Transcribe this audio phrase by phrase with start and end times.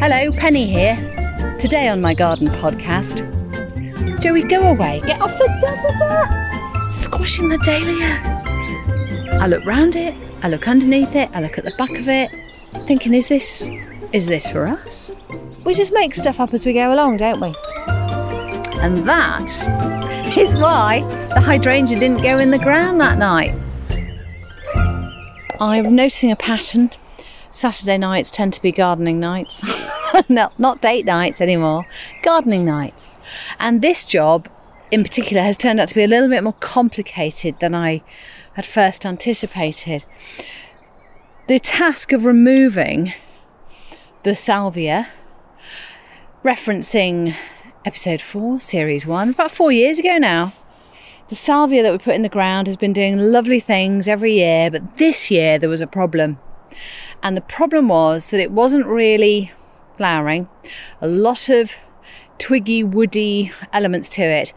[0.00, 0.96] Hello, Penny here.
[1.58, 3.20] Today on my garden podcast,
[4.18, 5.02] Joey, go away.
[5.04, 8.18] Get off the da, squashing the dahlia.
[9.38, 10.14] I look round it.
[10.42, 11.28] I look underneath it.
[11.34, 12.30] I look at the back of it,
[12.86, 13.70] thinking, is this
[14.14, 15.12] is this for us?
[15.64, 17.54] We just make stuff up as we go along, don't we?
[18.80, 19.50] And that
[20.38, 21.00] is why
[21.34, 23.54] the hydrangea didn't go in the ground that night.
[25.60, 26.90] I'm noticing a pattern.
[27.52, 29.62] Saturday nights tend to be gardening nights.
[30.28, 31.84] no, not date nights anymore,
[32.22, 33.18] gardening nights.
[33.58, 34.48] And this job
[34.90, 38.02] in particular has turned out to be a little bit more complicated than I
[38.54, 40.04] had first anticipated.
[41.46, 43.12] The task of removing
[44.22, 45.08] the salvia,
[46.44, 47.34] referencing
[47.84, 50.52] episode 4, series 1, about four years ago now.
[51.28, 54.70] The salvia that we put in the ground has been doing lovely things every year,
[54.70, 56.38] but this year there was a problem.
[57.22, 59.52] And the problem was that it wasn't really
[59.96, 60.48] flowering,
[61.00, 61.76] a lot of
[62.38, 64.54] twiggy, woody elements to it,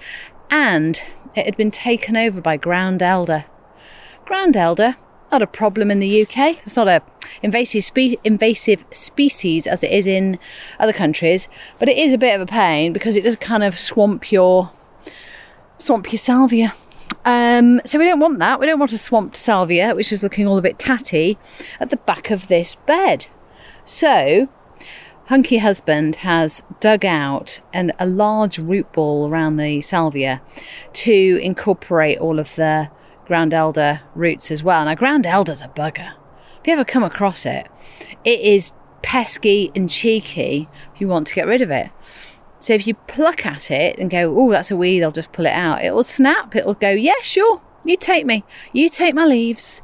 [0.49, 1.01] and
[1.35, 3.45] it had been taken over by ground elder.
[4.25, 4.95] Ground elder,
[5.31, 6.59] not a problem in the UK.
[6.59, 7.01] It's not a
[7.41, 10.39] invasive spe- invasive species as it is in
[10.79, 13.77] other countries, but it is a bit of a pain because it does kind of
[13.77, 14.71] swamp your
[15.79, 16.73] swamp your salvia.
[17.25, 18.59] Um, so we don't want that.
[18.59, 21.37] We don't want a swamped salvia, which is looking all a bit tatty,
[21.79, 23.27] at the back of this bed.
[23.85, 24.47] So
[25.27, 30.41] Hunky Husband has dug out an, a large root ball around the salvia
[30.93, 32.89] to incorporate all of the
[33.25, 34.83] ground elder roots as well.
[34.83, 36.13] Now, ground elder's a bugger.
[36.59, 37.67] If you ever come across it,
[38.25, 41.89] it is pesky and cheeky if you want to get rid of it.
[42.63, 45.45] So if you pluck at it and go, oh, that's a weed, I'll just pull
[45.45, 46.55] it out, it will snap.
[46.55, 48.43] It will go, yeah, sure, you take me.
[48.71, 49.81] You take my leaves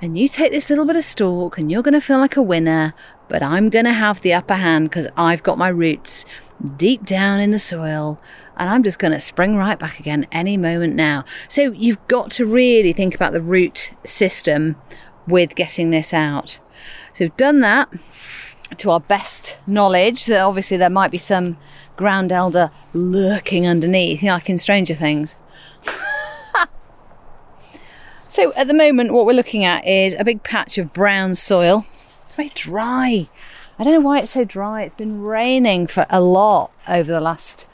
[0.00, 2.42] and you take this little bit of stalk and you're going to feel like a
[2.42, 2.94] winner
[3.32, 6.26] but I'm going to have the upper hand because I've got my roots
[6.76, 8.20] deep down in the soil
[8.58, 11.24] and I'm just going to spring right back again any moment now.
[11.48, 14.76] So you've got to really think about the root system
[15.26, 16.60] with getting this out.
[17.14, 17.88] So we've done that
[18.76, 20.26] to our best knowledge.
[20.26, 21.56] That obviously there might be some
[21.96, 25.36] ground elder lurking underneath, like in Stranger Things.
[28.28, 31.84] so at the moment, what we're looking at is a big patch of brown soil
[32.34, 33.28] very dry.
[33.78, 34.82] I don't know why it's so dry.
[34.82, 37.66] It's been raining for a lot over the last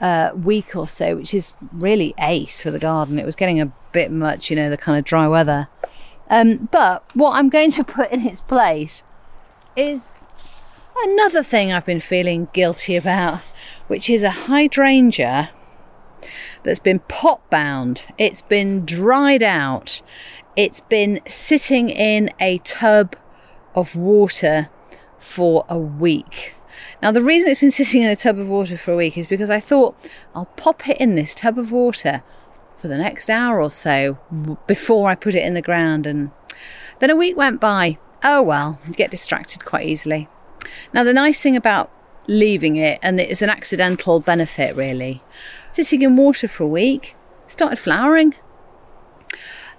[0.00, 3.18] uh, week or so, which is really ace for the garden.
[3.18, 5.68] It was getting a bit much, you know, the kind of dry weather.
[6.28, 9.02] Um, but what I'm going to put in its place
[9.76, 10.10] is
[11.04, 13.40] another thing I've been feeling guilty about,
[13.86, 15.50] which is a hydrangea
[16.62, 18.06] that's been pot bound.
[18.18, 20.02] It's been dried out.
[20.56, 23.16] It's been sitting in a tub
[23.74, 24.68] of water
[25.18, 26.54] for a week.
[27.02, 29.26] Now, the reason it's been sitting in a tub of water for a week is
[29.26, 29.96] because I thought
[30.34, 32.20] I'll pop it in this tub of water
[32.76, 34.18] for the next hour or so
[34.66, 36.06] before I put it in the ground.
[36.06, 36.30] And
[36.98, 37.96] then a week went by.
[38.22, 40.28] Oh well, you get distracted quite easily.
[40.92, 41.90] Now, the nice thing about
[42.26, 45.22] leaving it, and it's an accidental benefit really,
[45.72, 47.14] sitting in water for a week,
[47.46, 48.34] started flowering.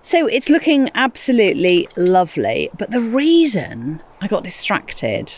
[0.01, 2.69] So it's looking absolutely lovely.
[2.77, 5.33] But the reason I got distracted,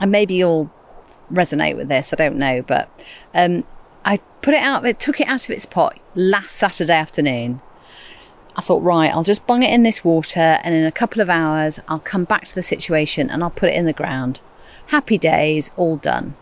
[0.00, 0.70] and maybe you'll
[1.32, 2.90] resonate with this, I don't know, but
[3.32, 3.64] um,
[4.04, 7.60] I put it out, it took it out of its pot last Saturday afternoon.
[8.54, 11.30] I thought, right, I'll just bung it in this water, and in a couple of
[11.30, 14.40] hours, I'll come back to the situation and I'll put it in the ground.
[14.92, 16.36] Happy days, all done.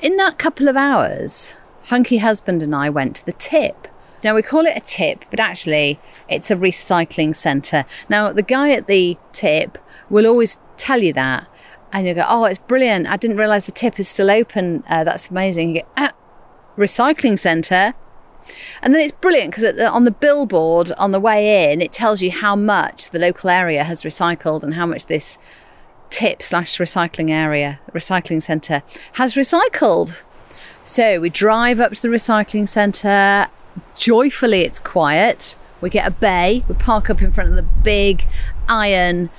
[0.00, 1.54] In that couple of hours,
[1.84, 3.88] Hunky Husband and I went to the tip
[4.26, 7.84] now we call it a tip, but actually it's a recycling centre.
[8.08, 9.78] Now the guy at the tip
[10.10, 11.46] will always tell you that,
[11.92, 13.06] and you go, "Oh, it's brilliant!
[13.06, 14.82] I didn't realise the tip is still open.
[14.88, 16.12] Uh, that's amazing." You go, ah,
[16.76, 17.94] "Recycling centre.
[18.82, 22.30] And then it's brilliant because on the billboard on the way in, it tells you
[22.30, 25.36] how much the local area has recycled and how much this
[26.10, 28.82] tip slash recycling area, recycling centre,
[29.14, 30.22] has recycled.
[30.84, 33.48] So we drive up to the recycling centre
[33.94, 35.58] joyfully it's quiet.
[35.80, 38.24] We get a bay, we park up in front of the big
[38.68, 39.30] iron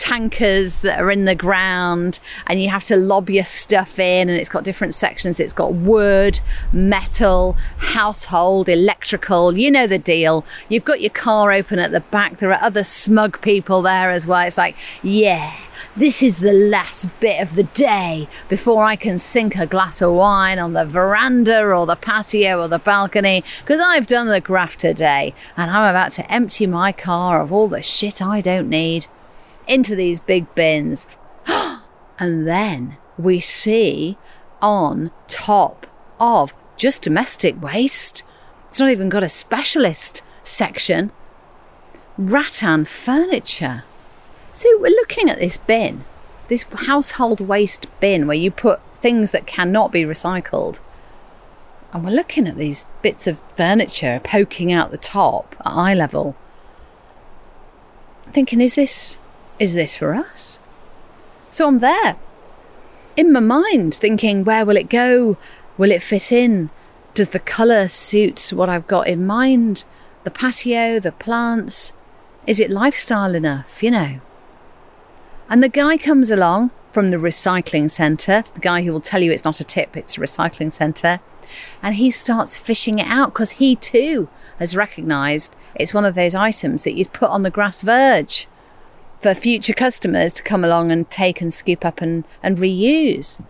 [0.00, 4.40] tankers that are in the ground and you have to lob your stuff in and
[4.40, 5.38] it's got different sections.
[5.38, 6.40] It's got wood
[6.72, 10.44] metal household electrical you know the deal.
[10.70, 12.38] You've got your car open at the back.
[12.38, 14.46] There are other smug people there as well.
[14.46, 15.54] It's like yeah
[15.96, 20.12] this is the last bit of the day before I can sink a glass of
[20.12, 24.80] wine on the veranda or the patio or the balcony because I've done the graft
[24.80, 29.06] today and I'm about to empty my car of all the shit I don't need
[29.66, 31.06] into these big bins.
[32.18, 34.16] and then we see
[34.60, 35.86] on top
[36.18, 38.22] of just domestic waste.
[38.68, 41.12] It's not even got a specialist section.
[42.16, 43.84] Rattan furniture.
[44.52, 46.04] So we're looking at this bin,
[46.48, 50.80] this household waste bin where you put things that cannot be recycled.
[51.92, 56.36] And we're looking at these bits of furniture poking out the top at eye level.
[58.32, 59.18] Thinking, is this
[59.60, 60.58] is this for us?
[61.50, 62.16] So I'm there.
[63.16, 65.36] In my mind, thinking, where will it go?
[65.76, 66.70] Will it fit in?
[67.14, 69.84] Does the colour suit what I've got in mind?
[70.24, 71.92] The patio, the plants?
[72.46, 74.20] Is it lifestyle enough, you know?
[75.48, 79.30] And the guy comes along from the recycling centre, the guy who will tell you
[79.30, 81.20] it's not a tip, it's a recycling centre,
[81.82, 84.28] and he starts fishing it out because he too
[84.58, 88.46] has recognised it's one of those items that you'd put on the grass verge
[89.20, 93.38] for future customers to come along and take and scoop up and, and reuse.
[93.38, 93.48] And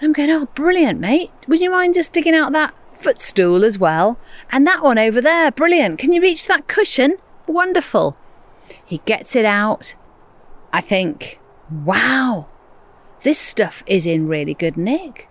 [0.00, 1.30] I'm going, oh, brilliant, mate.
[1.46, 4.18] Would you mind just digging out that footstool as well?
[4.50, 5.98] And that one over there, brilliant.
[5.98, 7.16] Can you reach that cushion?
[7.46, 8.16] Wonderful.
[8.84, 9.94] He gets it out.
[10.72, 11.38] I think,
[11.70, 12.48] wow,
[13.22, 15.28] this stuff is in really good nick.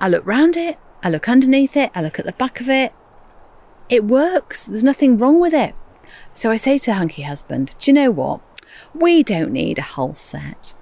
[0.00, 2.92] I look round it, I look underneath it, I look at the back of it.
[3.88, 5.74] It works, there's nothing wrong with it.
[6.38, 8.38] So I say to Hunky Husband, Do you know what?
[8.94, 10.72] We don't need a whole set.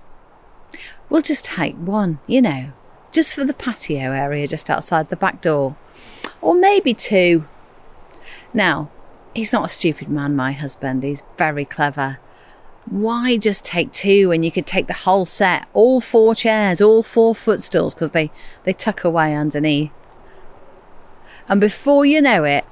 [1.08, 2.73] We'll just take one, you know,
[3.11, 5.79] just for the patio area just outside the back door.
[6.43, 7.47] Or maybe two.
[8.53, 8.91] Now,
[9.35, 11.03] he's not a stupid man, my husband.
[11.03, 12.19] He's very clever
[12.85, 17.03] why just take two when you could take the whole set, all four chairs, all
[17.03, 18.31] four footstools, because they,
[18.64, 19.91] they tuck away underneath.
[21.49, 22.64] And before you know it,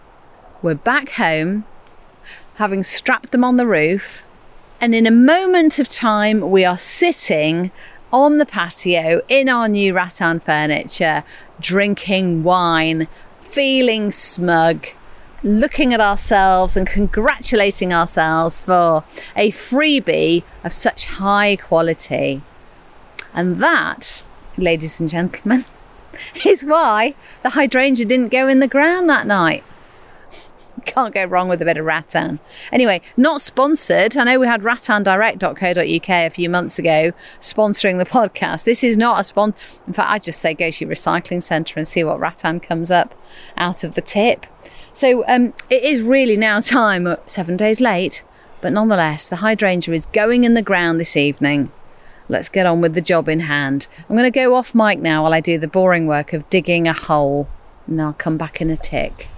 [0.63, 1.65] we're back home,
[2.55, 4.23] having strapped them on the roof,
[4.81, 7.71] and in a moment of time, we are sitting
[8.13, 11.25] on the patio in our new rattan furniture,
[11.61, 13.09] drinking wine,
[13.41, 14.87] feeling smug
[15.45, 19.05] looking at ourselves and congratulating ourselves for
[19.37, 22.41] a freebie of such high quality.
[23.35, 24.25] And that,
[24.57, 25.67] ladies and gentlemen,
[26.47, 29.63] is why the hydrangea didn't go in the ground that night.
[30.95, 32.41] Can't go wrong with a bit of rattan.
[32.73, 34.17] Anyway, not sponsored.
[34.17, 38.65] I know we had rattandirect.co.uk a few months ago sponsoring the podcast.
[38.65, 39.57] This is not a sponsor.
[39.87, 42.91] In fact, I just say go to your recycling centre and see what rattan comes
[42.91, 43.15] up
[43.57, 44.47] out of the tip.
[44.93, 48.23] So um, it is really now time, seven days late,
[48.61, 51.73] but nonetheless, the hydrangea is going in the ground this evening.
[52.29, 53.87] Let's get on with the job in hand.
[54.09, 56.89] I'm going to go off mic now while I do the boring work of digging
[56.89, 57.49] a hole,
[57.87, 59.29] and I'll come back in a tick.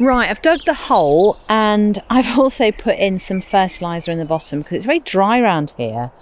[0.00, 4.60] Right, I've dug the hole and I've also put in some fertiliser in the bottom
[4.60, 6.12] because it's very dry around here.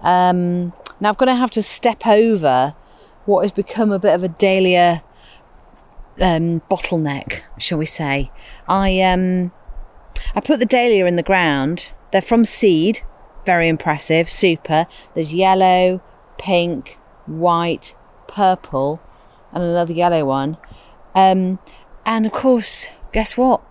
[0.00, 2.74] Um, now I'm going to have to step over
[3.24, 5.02] what has become a bit of a dahlia
[6.20, 8.30] um, bottleneck, shall we say.
[8.68, 9.50] I um,
[10.34, 11.92] I put the dahlia in the ground.
[12.12, 13.00] They're from seed,
[13.44, 14.86] very impressive, super.
[15.14, 16.00] There's yellow,
[16.38, 17.94] pink, white,
[18.28, 19.02] purple,
[19.52, 20.56] and another yellow one.
[21.14, 21.58] Um,
[22.04, 23.62] and of course, guess what?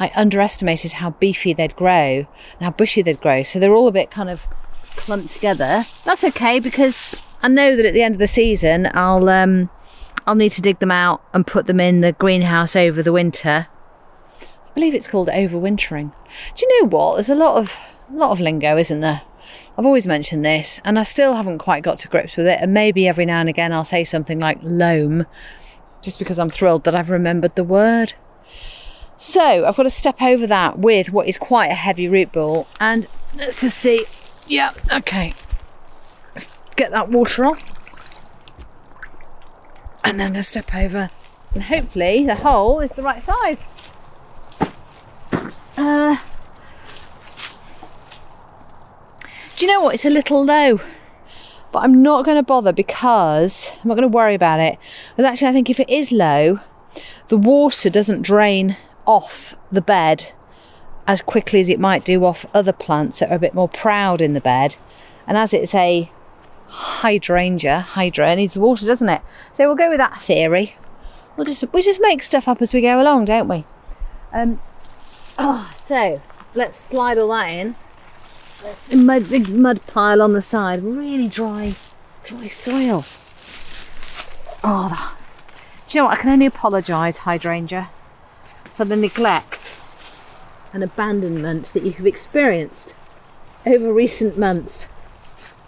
[0.00, 3.44] I underestimated how beefy they'd grow and how bushy they'd grow.
[3.44, 4.40] So they're all a bit kind of
[4.96, 5.84] clumped together.
[6.04, 6.98] That's okay because
[7.40, 9.70] I know that at the end of the season I'll um,
[10.26, 13.68] I'll need to dig them out and put them in the greenhouse over the winter.
[14.42, 16.12] I believe it's called overwintering.
[16.56, 17.14] Do you know what?
[17.14, 17.78] There's a lot of
[18.12, 19.22] a lot of lingo, isn't there?
[19.78, 22.58] I've always mentioned this, and I still haven't quite got to grips with it.
[22.60, 25.26] And maybe every now and again I'll say something like loam,
[26.02, 28.14] just because I'm thrilled that I've remembered the word.
[29.20, 32.66] So I've got to step over that with what is quite a heavy root ball,
[32.80, 34.06] and let's just see.
[34.46, 35.34] Yeah, okay.
[36.30, 37.60] Let's get that water off
[40.02, 41.10] and then a step over
[41.52, 43.62] and hopefully the hole is the right size.
[45.76, 46.16] Uh,
[49.56, 49.94] do you know what?
[49.94, 50.80] It's a little low,
[51.72, 54.78] but I'm not going to bother because I'm not going to worry about it.
[55.10, 56.60] Because actually, I think if it is low,
[57.28, 58.78] the water doesn't drain
[59.10, 60.32] off the bed
[61.06, 64.20] as quickly as it might do off other plants that are a bit more proud
[64.20, 64.76] in the bed.
[65.26, 66.10] And as it's a
[66.70, 67.80] hydrangea.
[67.80, 69.22] Hydra needs water, doesn't it?
[69.52, 70.76] So we'll go with that theory.
[71.36, 73.64] We'll just we just make stuff up as we go along, don't we?
[74.32, 74.60] Um.
[75.38, 76.20] Oh, so
[76.54, 77.76] let's slide all that in.
[78.94, 80.82] Mud, big mud pile on the side.
[80.82, 81.74] Really dry,
[82.24, 83.04] dry soil.
[84.62, 85.16] Oh, the,
[85.88, 86.18] do you know what?
[86.18, 87.90] I can only apologise, hydrangea,
[88.80, 89.76] for the neglect
[90.72, 92.94] and abandonment that you have experienced
[93.66, 94.88] over recent months.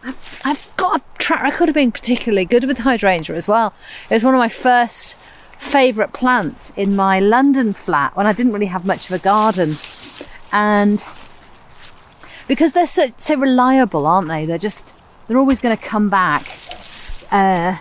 [0.03, 3.75] I've, I've got a track record of being particularly good with hydrangea as well.
[4.09, 5.15] It was one of my first
[5.59, 9.75] favourite plants in my London flat when I didn't really have much of a garden.
[10.51, 11.05] And
[12.49, 14.47] because they're so, so reliable, aren't they?
[14.47, 14.95] They're just,
[15.29, 16.47] they're always going to come back.
[17.31, 17.77] Uh,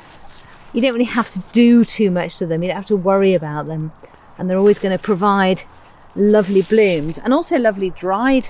[0.73, 3.33] you don't really have to do too much to them, you don't have to worry
[3.33, 3.93] about them.
[4.37, 5.63] And they're always going to provide
[6.15, 8.49] lovely blooms and also lovely dried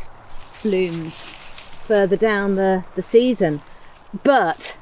[0.64, 1.24] blooms
[1.86, 3.62] further down the, the season.
[4.24, 4.76] But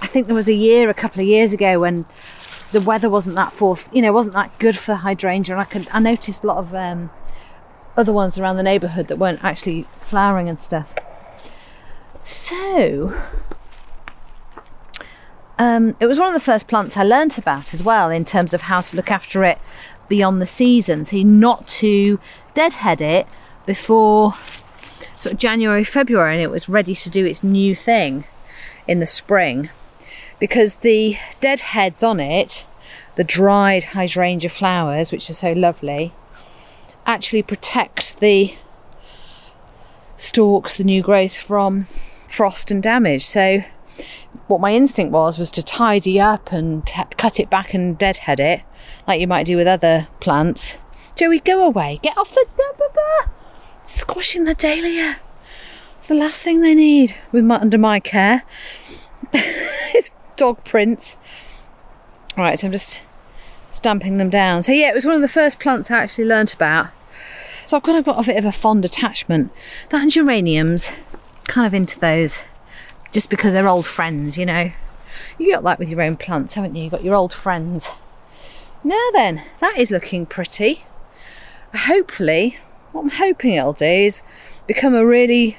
[0.00, 2.06] I think there was a year, a couple of years ago, when
[2.72, 5.54] the weather wasn't that forth, you know, wasn't that good for hydrangea.
[5.54, 7.10] And I could, I noticed a lot of um,
[7.96, 10.88] other ones around the neighbourhood that weren't actually flowering and stuff.
[12.24, 13.14] So,
[15.60, 18.54] um, it was one of the first plants I learnt about as well in terms
[18.54, 19.58] of how to look after it
[20.08, 21.04] beyond the season.
[21.04, 22.18] So, not to
[22.54, 23.26] deadhead it
[23.66, 24.36] before
[25.20, 28.24] sort of January, February, and it was ready to do its new thing
[28.88, 29.68] in the spring
[30.38, 32.64] because the dead heads on it,
[33.16, 36.14] the dried hydrangea flowers, which are so lovely,
[37.04, 38.54] actually protect the
[40.16, 41.84] stalks, the new growth from
[42.30, 43.26] frost and damage.
[43.26, 43.62] So,
[44.46, 48.40] what my instinct was was to tidy up and t- cut it back and deadhead
[48.40, 48.62] it,
[49.06, 50.76] like you might do with other plants.
[51.16, 51.98] Joey, go away!
[52.02, 52.46] Get off the
[53.84, 55.18] squashing the dahlia.
[55.96, 58.42] It's the last thing they need with my, under my care.
[59.32, 61.16] it's dog prints.
[62.36, 63.02] All right, so I'm just
[63.70, 64.62] stamping them down.
[64.62, 66.88] So yeah, it was one of the first plants I actually learnt about.
[67.66, 69.52] So I've got a, got a bit of a fond attachment.
[69.90, 70.88] That and geraniums,
[71.44, 72.40] kind of into those,
[73.10, 74.72] just because they're old friends, you know.
[75.38, 76.84] You got that with your own plants, haven't you?
[76.84, 77.90] You got your old friends.
[78.82, 80.84] Now then, that is looking pretty.
[81.74, 82.58] Hopefully,
[82.92, 84.22] what I'm hoping it'll do is
[84.66, 85.58] become a really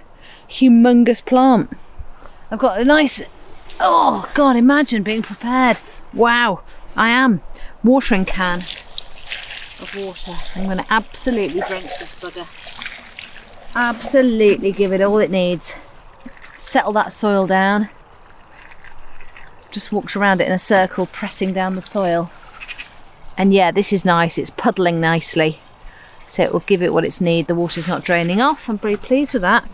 [0.50, 1.78] humongous plant.
[2.50, 3.22] I've got a nice,
[3.80, 5.82] oh God, imagine being prepared.
[6.14, 6.62] Wow,
[6.96, 7.42] I am.
[7.84, 8.62] Watering can
[9.82, 10.34] of water.
[10.56, 12.46] I'm going to absolutely drench this bugger.
[13.76, 15.76] Absolutely give it all it needs.
[16.72, 17.90] Settle that soil down.
[19.72, 22.32] Just walked around it in a circle, pressing down the soil.
[23.38, 24.38] And yeah, this is nice.
[24.38, 25.60] It's puddling nicely
[26.32, 27.48] so it will give it what it's need.
[27.48, 28.70] The water's not draining off.
[28.70, 29.68] I'm very pleased with that.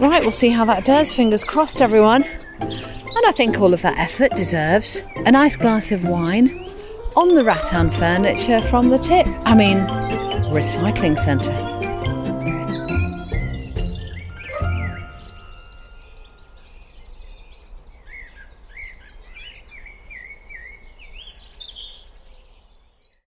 [0.00, 1.14] Right, we'll see how that does.
[1.14, 2.24] Fingers crossed, everyone.
[2.24, 6.68] And I think all of that effort deserves a nice glass of wine
[7.14, 9.28] on the rattan furniture from the tip.
[9.44, 9.76] I mean,
[10.52, 11.71] recycling centre.